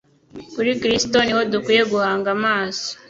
Kuri 0.53 0.71
Kristo 0.81 1.17
ni 1.21 1.31
ho 1.35 1.39
dukwiye 1.53 1.81
guhanga 1.91 2.27
amaso 2.37 2.87